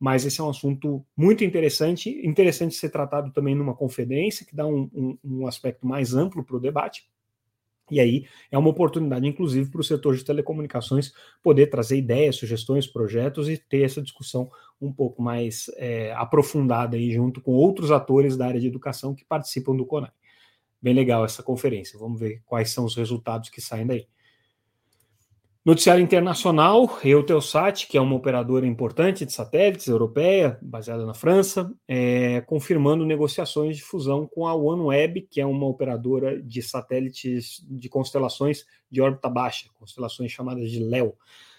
Mas 0.04 0.26
esse 0.26 0.42
é 0.42 0.44
um 0.44 0.50
assunto 0.50 1.02
muito 1.16 1.46
interessante, 1.46 2.10
interessante 2.28 2.76
ser 2.76 2.90
tratado 2.90 3.32
também 3.32 3.56
numa 3.56 3.74
conferência, 3.74 4.46
que 4.46 4.54
dá 4.54 4.68
um, 4.68 4.90
um, 4.94 5.18
um 5.24 5.48
aspecto 5.48 5.88
mais 5.88 6.14
amplo 6.14 6.44
para 6.44 6.58
o 6.58 6.60
debate. 6.60 7.08
E 7.90 8.02
aí 8.02 8.28
é 8.52 8.58
uma 8.58 8.68
oportunidade, 8.68 9.26
inclusive, 9.26 9.72
para 9.72 9.80
o 9.80 9.84
setor 9.84 10.18
de 10.18 10.26
telecomunicações 10.26 11.14
poder 11.42 11.68
trazer 11.68 11.96
ideias, 11.96 12.36
sugestões, 12.36 12.86
projetos 12.86 13.48
e 13.48 13.58
ter 13.58 13.84
essa 13.84 14.02
discussão 14.02 14.52
um 14.82 14.92
pouco 14.92 15.22
mais 15.22 15.72
é, 15.78 16.12
aprofundada 16.12 16.98
aí 16.98 17.10
junto 17.10 17.40
com 17.40 17.54
outros 17.54 17.90
atores 17.90 18.36
da 18.36 18.46
área 18.46 18.60
de 18.60 18.68
educação 18.68 19.16
que 19.16 19.24
participam 19.24 19.74
do 19.74 19.86
CONAI. 19.86 20.12
Bem 20.82 20.94
legal 20.94 21.24
essa 21.24 21.42
conferência. 21.42 21.98
Vamos 21.98 22.20
ver 22.20 22.42
quais 22.46 22.72
são 22.72 22.84
os 22.84 22.94
resultados 22.94 23.50
que 23.50 23.62
saem 23.62 23.88
daí. 23.88 24.06
Noticiário 25.66 26.04
internacional, 26.04 27.00
Eutelsat, 27.06 27.88
que 27.88 27.98
é 27.98 28.02
uma 28.02 28.18
operadora 28.18 28.68
importante 28.68 29.26
de 29.26 29.32
satélites 29.32 29.88
europeia, 29.88 30.60
baseada 30.62 31.06
na 31.06 31.14
França, 31.14 31.74
é, 31.88 32.42
confirmando 32.42 33.06
negociações 33.06 33.78
de 33.78 33.82
fusão 33.82 34.28
com 34.28 34.46
a 34.46 34.54
OneWeb, 34.54 35.22
que 35.32 35.40
é 35.40 35.46
uma 35.46 35.66
operadora 35.66 36.42
de 36.44 36.62
satélites 36.62 37.66
de 37.70 37.88
constelações 37.88 38.66
de 38.92 39.00
órbita 39.00 39.30
baixa, 39.30 39.70
constelações 39.80 40.34
chamadas 40.34 40.70
de 40.70 40.84
LEO. 40.84 41.16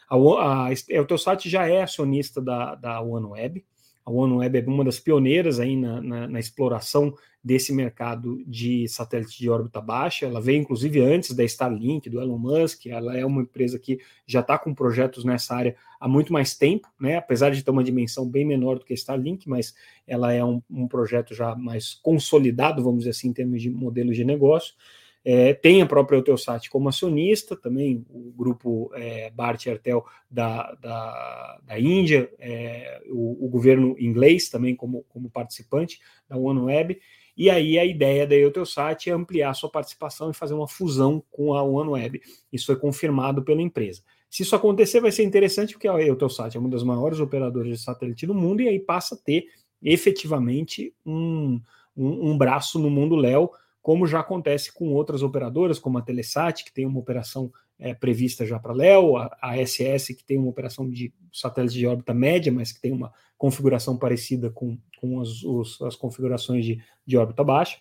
A, 0.07 0.67
a 0.67 0.71
Eutelsat 0.91 1.49
já 1.49 1.67
é 1.67 1.83
acionista 1.83 2.43
da, 2.43 2.75
da 2.75 3.01
OneWeb, 3.01 3.65
a 4.05 4.11
OneWeb 4.11 4.59
é 4.59 4.65
uma 4.67 4.85
das 4.85 5.01
pioneiras 5.01 5.59
aí 5.59 5.77
na, 5.77 6.01
na, 6.01 6.29
na, 6.29 6.39
exploração 6.39 7.15
desse 7.43 7.73
mercado 7.73 8.43
de 8.47 8.87
satélite 8.87 9.39
de 9.39 9.49
órbita 9.49 9.81
baixa. 9.81 10.27
Ela 10.27 10.41
veio, 10.41 10.61
inclusive, 10.61 11.01
antes 11.01 11.33
da 11.33 11.43
Starlink, 11.43 12.11
do 12.11 12.21
Elon 12.21 12.39
Musk. 12.39 12.87
Ela 12.87 13.17
é 13.17 13.25
uma 13.25 13.43
empresa 13.43 13.79
que 13.79 13.99
já 14.27 14.41
está 14.41 14.59
com 14.59 14.75
projetos 14.75 15.25
nessa 15.25 15.55
área 15.55 15.75
há 15.99 16.07
muito 16.07 16.33
mais 16.33 16.55
tempo, 16.55 16.87
né? 17.01 17.17
apesar 17.17 17.51
de 17.51 17.63
ter 17.63 17.71
uma 17.71 17.83
dimensão 17.83 18.29
bem 18.29 18.45
menor 18.45 18.79
do 18.79 18.85
que 18.85 18.93
a 18.93 18.97
Starlink, 18.97 19.49
mas 19.49 19.75
ela 20.07 20.33
é 20.33 20.45
um, 20.45 20.63
um 20.71 20.87
projeto 20.87 21.35
já 21.35 21.55
mais 21.55 21.95
consolidado, 21.95 22.83
vamos 22.83 23.01
dizer 23.01 23.11
assim, 23.11 23.29
em 23.29 23.33
termos 23.33 23.63
de 23.63 23.71
modelo 23.71 24.13
de 24.13 24.23
negócio. 24.23 24.75
É, 25.25 25.55
tem 25.55 25.81
a 25.81 25.87
própria 25.87 26.19
Eutelsat 26.19 26.69
como 26.69 26.89
acionista, 26.89 27.57
também 27.57 28.05
o 28.11 28.31
grupo 28.37 28.91
é, 28.95 29.31
Bharti 29.31 29.71
Airtel 29.71 30.05
da, 30.31 30.75
da, 30.75 31.61
da 31.65 31.81
Índia, 31.81 32.31
é, 32.39 33.03
o, 33.09 33.47
o, 33.47 33.49
governo 33.49 33.97
inglês 33.99 34.51
também 34.51 34.77
como, 34.77 35.03
como 35.09 35.31
participante 35.31 35.99
da 36.29 36.37
OneWeb, 36.37 37.01
e 37.37 37.49
aí 37.49 37.79
a 37.79 37.85
ideia 37.87 38.27
da 38.27 38.35
Eutelsat 38.35 39.09
é 39.09 39.13
ampliar 39.13 39.55
sua 39.55 39.71
participação 39.71 40.31
e 40.31 40.35
fazer 40.35 40.55
uma 40.55 40.69
fusão 40.69 41.25
com 41.31 41.55
a 41.55 41.63
OneWeb. 41.63 42.21
Isso 42.53 42.67
foi 42.67 42.77
confirmado 42.77 43.43
pela 43.43 43.63
empresa. 43.63 44.03
Se 44.31 44.43
isso 44.43 44.55
acontecer, 44.55 45.01
vai 45.01 45.11
ser 45.11 45.25
interessante, 45.25 45.73
porque 45.73 45.89
a 45.89 46.01
Eutelsat 46.01 46.55
é 46.55 46.61
uma 46.61 46.69
das 46.69 46.83
maiores 46.83 47.19
operadoras 47.19 47.69
de 47.69 47.83
satélite 47.83 48.27
do 48.27 48.35
mundo, 48.35 48.61
e 48.61 48.69
aí 48.69 48.79
passa 48.79 49.15
a 49.15 49.19
ter 49.19 49.47
efetivamente 49.83 50.95
um, 51.05 51.61
um, 51.97 52.31
um 52.31 52.39
braço 52.39 52.79
no 52.79 52.91
mundo 52.91 53.17
Léo, 53.17 53.51
como 53.85 54.07
já 54.07 54.21
acontece 54.21 54.73
com 54.73 54.95
outras 54.95 55.23
operadoras, 55.23 55.79
como 55.79 55.99
a 55.99 56.01
Telesat, 56.01 56.65
que 56.65 56.73
tem 56.73 56.87
uma 56.87 56.99
operação 56.99 57.53
é, 57.79 57.93
prevista 57.93 58.47
já 58.47 58.59
para 58.59 58.73
Léo, 58.73 59.19
a, 59.19 59.37
a, 59.43 59.59
SS, 59.59 60.15
que 60.15 60.25
tem 60.25 60.39
uma 60.39 60.49
operação 60.49 60.89
de 60.89 61.13
satélite 61.31 61.75
de 61.75 61.87
órbita 61.87 62.15
média, 62.15 62.51
mas 62.51 62.73
que 62.73 62.81
tem 62.81 62.91
uma 62.91 63.13
configuração 63.37 63.95
parecida 63.99 64.49
com, 64.49 64.79
com 64.99 65.21
as, 65.21 65.43
os, 65.43 65.83
as 65.83 65.97
configurações 65.97 66.65
de, 66.65 66.83
de 67.05 67.19
órbita 67.19 67.45
baixa. 67.45 67.77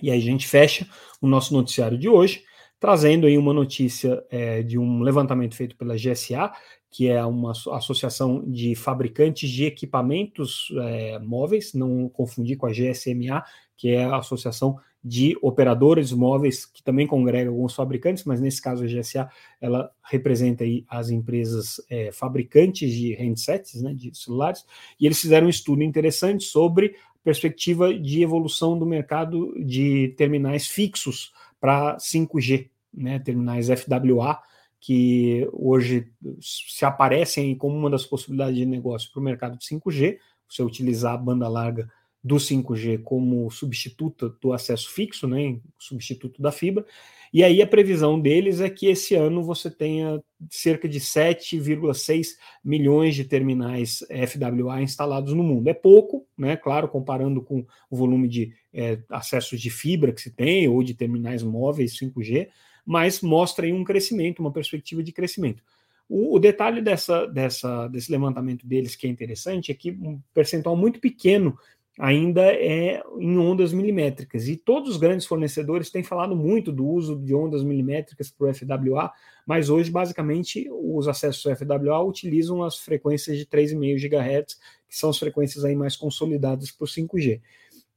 E 0.01 0.09
aí 0.11 0.19
a 0.19 0.23
gente 0.23 0.47
fecha 0.47 0.87
o 1.21 1.27
nosso 1.27 1.53
noticiário 1.53 1.99
de 1.99 2.09
hoje, 2.09 2.45
trazendo 2.81 3.27
aí 3.27 3.37
uma 3.37 3.53
notícia 3.53 4.25
é, 4.31 4.63
de 4.63 4.79
um 4.79 5.03
levantamento 5.03 5.55
feito 5.55 5.77
pela 5.77 5.95
GSA, 5.95 6.51
que 6.91 7.09
é 7.09 7.25
uma 7.25 7.53
associação 7.53 8.43
de 8.45 8.75
fabricantes 8.75 9.49
de 9.49 9.67
equipamentos 9.67 10.73
é, 10.81 11.19
móveis, 11.21 11.75
não 11.75 12.09
confundir 12.09 12.57
com 12.57 12.67
a 12.67 12.73
GSMA, 12.73 13.45
que 13.77 13.91
é 13.91 14.05
a 14.05 14.17
associação 14.17 14.79
de 15.03 15.37
operadores 15.41 16.13
móveis, 16.13 16.67
que 16.67 16.83
também 16.83 17.07
congrega 17.07 17.49
alguns 17.49 17.75
fabricantes, 17.75 18.25
mas 18.25 18.41
nesse 18.41 18.61
caso 18.61 18.85
a 18.85 18.87
GSA 18.87 19.31
ela 19.61 19.91
representa 20.03 20.65
aí 20.65 20.85
as 20.89 21.11
empresas 21.11 21.81
é, 21.89 22.11
fabricantes 22.13 22.93
de 22.93 23.15
handsets, 23.15 23.81
né, 23.81 23.95
de 23.95 24.11
celulares, 24.15 24.65
e 24.99 25.07
eles 25.07 25.21
fizeram 25.21 25.47
um 25.47 25.51
estudo 25.51 25.83
interessante 25.83 26.45
sobre 26.45 26.97
perspectiva 27.23 27.93
de 27.95 28.23
evolução 28.23 28.79
do 28.79 28.87
mercado 28.87 29.55
de 29.63 30.15
terminais 30.17 30.67
fixos 30.67 31.33
para 31.61 31.97
5G, 31.99 32.71
né, 32.93 33.19
terminais 33.19 33.69
FWA, 33.69 34.41
que 34.81 35.47
hoje 35.53 36.11
se 36.41 36.85
aparecem 36.85 37.55
como 37.55 37.77
uma 37.77 37.91
das 37.91 38.07
possibilidades 38.07 38.57
de 38.57 38.65
negócio 38.65 39.13
para 39.13 39.21
o 39.21 39.25
mercado 39.25 39.59
de 39.59 39.67
5G, 39.67 40.19
você 40.49 40.63
utilizar 40.63 41.15
a 41.15 41.19
banda 41.19 41.47
larga 41.49 41.89
do 42.23 42.37
5G 42.37 43.03
como 43.03 43.51
substituto 43.51 44.37
do 44.41 44.53
acesso 44.53 44.91
fixo, 44.91 45.27
né, 45.29 45.61
substituto 45.79 46.41
da 46.41 46.51
fibra. 46.51 46.85
E 47.33 47.45
aí 47.45 47.63
a 47.63 47.67
previsão 47.67 48.21
deles 48.21 48.61
é 48.61 48.69
que 48.69 48.87
esse 48.87 49.15
ano 49.15 49.43
você 49.43 49.71
tenha 49.71 50.21
cerca 50.51 50.89
de 50.89 50.99
7,6 50.99 52.37
milhões 52.65 53.15
de 53.15 53.25
terminais 53.25 54.05
FWA 54.27 54.83
instalados 54.83 55.33
no 55.33 55.43
mundo. 55.43 55.69
É 55.69 55.75
pouco, 55.75 56.27
né? 56.37 56.57
Claro, 56.57 56.89
comparando 56.89 57.41
com 57.41 57.65
o 57.89 57.97
volume 57.97 58.29
de 58.29 58.53
é, 58.73 58.99
acessos 59.09 59.61
de 59.61 59.71
fibra 59.71 60.13
que 60.13 60.21
se 60.21 60.31
tem 60.31 60.69
ou 60.69 60.83
de 60.83 60.93
terminais 60.93 61.43
móveis 61.43 61.97
5G, 61.97 62.49
mas 62.85 63.21
mostra 63.21 63.65
aí 63.65 63.73
um 63.73 63.85
crescimento, 63.85 64.41
uma 64.41 64.53
perspectiva 64.53 65.03
de 65.03 65.13
crescimento. 65.13 65.63
O, 66.09 66.35
o, 66.35 66.39
detalhe 66.41 66.83
dessa, 66.83 67.27
dessa, 67.27 67.87
desse 67.87 68.11
levantamento 68.11 68.67
deles 68.67 68.97
que 68.97 69.07
é 69.07 69.11
interessante 69.11 69.71
é 69.71 69.75
que 69.75 69.93
um 69.93 70.21
percentual 70.35 70.77
muito 70.77 70.99
pequeno 70.99 71.57
ainda 72.01 72.43
é 72.43 73.03
em 73.19 73.37
ondas 73.37 73.75
milimétricas. 73.75 74.49
E 74.49 74.57
todos 74.57 74.89
os 74.89 74.97
grandes 74.97 75.27
fornecedores 75.27 75.91
têm 75.91 76.03
falado 76.03 76.35
muito 76.35 76.73
do 76.73 76.87
uso 76.87 77.15
de 77.15 77.35
ondas 77.35 77.63
milimétricas 77.63 78.31
para 78.31 78.49
o 78.49 78.55
FWA, 78.55 79.13
mas 79.47 79.69
hoje, 79.69 79.91
basicamente, 79.91 80.67
os 80.71 81.07
acessos 81.07 81.43
FWA 81.59 82.03
utilizam 82.03 82.63
as 82.63 82.79
frequências 82.79 83.37
de 83.37 83.45
3,5 83.45 83.99
GHz, 83.99 84.55
que 84.89 84.97
são 84.97 85.11
as 85.11 85.19
frequências 85.19 85.63
aí 85.63 85.77
mais 85.77 85.95
consolidadas 85.95 86.71
para 86.71 86.87
o 86.87 86.89
5G. 86.89 87.43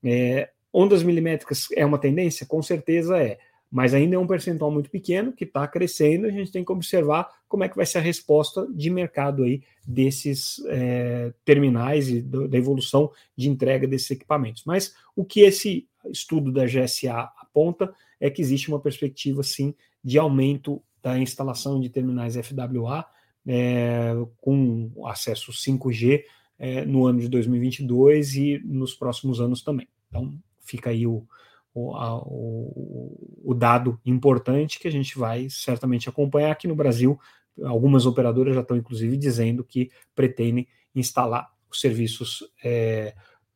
É, 0.04 0.50
ondas 0.74 1.02
milimétricas 1.02 1.68
é 1.74 1.86
uma 1.86 1.98
tendência? 1.98 2.46
Com 2.46 2.62
certeza 2.62 3.18
é 3.18 3.40
mas 3.74 3.96
ainda 3.96 4.16
é 4.16 4.20
um 4.20 4.28
percentual 4.28 4.70
muito 4.70 4.88
pequeno 4.88 5.34
que 5.34 5.46
está 5.46 5.68
crescendo. 5.68 6.28
A 6.28 6.30
gente 6.30 6.52
tem 6.52 6.64
que 6.64 6.72
observar 6.72 7.28
como 7.48 7.64
é 7.64 7.68
que 7.68 7.76
vai 7.76 7.88
ser 7.88 7.98
a 7.98 8.02
resposta 8.02 8.68
de 8.72 8.88
mercado 8.92 9.42
aí 9.42 9.64
desses 9.84 10.64
é, 10.68 11.34
terminais 11.44 12.08
e 12.08 12.22
do, 12.22 12.48
da 12.48 12.56
evolução 12.56 13.12
de 13.36 13.50
entrega 13.50 13.88
desses 13.88 14.12
equipamentos. 14.12 14.64
Mas 14.64 14.94
o 15.16 15.26
que 15.26 15.40
esse 15.40 15.88
estudo 16.06 16.52
da 16.52 16.68
GSA 16.68 17.32
aponta 17.42 17.92
é 18.20 18.30
que 18.30 18.44
existe 18.44 18.70
uma 18.70 18.80
perspectiva 18.80 19.42
sim 19.42 19.74
de 20.04 20.20
aumento 20.20 20.80
da 21.02 21.18
instalação 21.18 21.82
de 21.82 21.90
terminais 21.90 22.36
FWA 22.36 23.04
é, 23.44 24.14
com 24.40 24.92
acesso 25.08 25.52
5G 25.52 26.24
é, 26.60 26.86
no 26.86 27.08
ano 27.08 27.22
de 27.22 27.28
2022 27.28 28.36
e 28.36 28.62
nos 28.64 28.94
próximos 28.94 29.42
anos 29.42 29.64
também. 29.64 29.88
Então 30.10 30.32
fica 30.62 30.92
aí 30.92 31.08
o, 31.08 31.26
o, 31.74 31.96
a, 31.96 32.18
o, 32.18 33.42
o 33.44 33.54
dado 33.54 34.00
importante 34.06 34.80
que 34.80 34.88
a 34.88 34.92
gente 34.92 35.18
vai 35.18 35.50
certamente 35.50 36.08
acompanhar 36.08 36.52
aqui 36.52 36.68
no 36.68 36.76
Brasil. 36.76 37.20
Algumas 37.64 38.06
operadoras 38.06 38.54
já 38.54 38.62
estão, 38.62 38.78
inclusive, 38.78 39.18
dizendo 39.18 39.64
que 39.64 39.90
pretendem 40.16 40.68
instalar 40.96 41.50
os 41.70 41.80
serviços 41.80 42.44
é, 42.64 43.16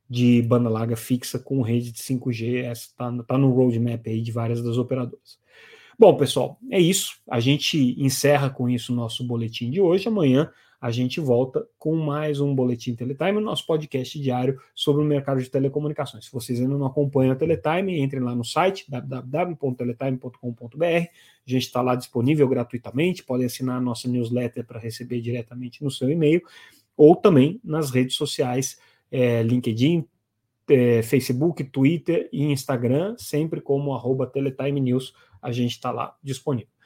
de 0.09 0.41
banda 0.41 0.69
larga 0.69 0.95
fixa 0.95 1.37
com 1.37 1.61
rede 1.61 1.91
de 1.91 1.99
5G. 1.99 2.71
Está 2.71 3.11
tá 3.23 3.37
no 3.37 3.51
roadmap 3.51 4.07
aí 4.07 4.21
de 4.21 4.31
várias 4.31 4.63
das 4.63 4.77
operadoras. 4.77 5.39
Bom, 5.99 6.15
pessoal, 6.15 6.59
é 6.69 6.79
isso. 6.79 7.19
A 7.29 7.39
gente 7.39 7.95
encerra 7.99 8.49
com 8.49 8.69
isso 8.69 8.93
o 8.93 8.95
nosso 8.95 9.25
boletim 9.25 9.69
de 9.69 9.81
hoje. 9.81 10.07
Amanhã 10.07 10.51
a 10.79 10.91
gente 10.91 11.19
volta 11.19 11.67
com 11.79 11.95
mais 11.95 12.39
um 12.39 12.53
Boletim 12.53 12.93
Teletime, 12.93 13.41
nosso 13.41 13.65
podcast 13.65 14.19
diário 14.19 14.61
sobre 14.75 15.01
o 15.01 15.05
mercado 15.05 15.41
de 15.41 15.49
telecomunicações. 15.49 16.25
Se 16.25 16.31
vocês 16.31 16.59
ainda 16.59 16.77
não 16.77 16.85
acompanham 16.85 17.31
a 17.31 17.35
Teletime, 17.35 17.99
entrem 17.99 18.21
lá 18.21 18.35
no 18.35 18.45
site 18.45 18.85
www.teletime.com.br. 18.87 20.85
A 20.85 21.09
gente 21.45 21.63
está 21.63 21.81
lá 21.81 21.95
disponível 21.95 22.47
gratuitamente, 22.47 23.23
podem 23.23 23.47
assinar 23.47 23.77
a 23.77 23.81
nossa 23.81 24.07
newsletter 24.07 24.63
para 24.65 24.79
receber 24.79 25.19
diretamente 25.19 25.83
no 25.83 25.89
seu 25.89 26.11
e-mail, 26.11 26.43
ou 26.95 27.15
também 27.15 27.59
nas 27.63 27.89
redes 27.89 28.15
sociais, 28.15 28.79
é, 29.11 29.41
LinkedIn, 29.41 30.05
é, 30.69 31.01
Facebook, 31.01 31.63
Twitter 31.63 32.29
e 32.31 32.43
Instagram, 32.43 33.15
sempre 33.17 33.61
como 33.61 33.95
arroba 33.95 34.27
Teletime 34.27 34.79
News, 34.79 35.15
a 35.41 35.51
gente 35.51 35.71
está 35.71 35.89
lá 35.91 36.15
disponível. 36.21 36.76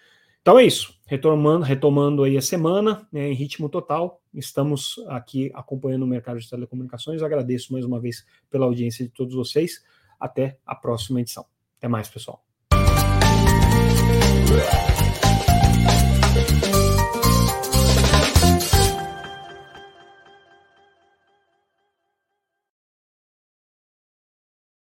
Então 0.42 0.58
é 0.58 0.64
isso. 0.64 1.00
Retomando, 1.06 1.64
retomando 1.64 2.24
aí 2.24 2.36
a 2.36 2.42
semana, 2.42 3.08
né, 3.12 3.30
em 3.30 3.34
ritmo 3.34 3.70
total, 3.70 4.22
estamos 4.34 4.96
aqui 5.08 5.52
acompanhando 5.54 6.04
o 6.04 6.08
mercado 6.08 6.40
de 6.40 6.50
telecomunicações. 6.50 7.22
Agradeço 7.22 7.72
mais 7.74 7.86
uma 7.86 8.00
vez 8.00 8.26
pela 8.50 8.66
audiência 8.66 9.06
de 9.06 9.12
todos 9.12 9.36
vocês. 9.36 9.84
Até 10.20 10.58
a 10.66 10.74
próxima 10.74 11.22
edição. 11.22 11.46
Até 11.78 11.88
mais, 11.88 12.10
pessoal. 12.10 12.44